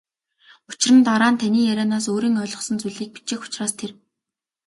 Учир 0.69 0.91
нь 0.95 1.03
дараа 1.07 1.31
нь 1.31 1.39
таны 1.41 1.59
ярианаас 1.71 2.05
өөрийн 2.11 2.39
ойлгосон 2.43 2.77
зүйлийг 2.81 3.09
бичих 3.15 3.39
учраас 3.45 3.73
тэр. 3.79 3.91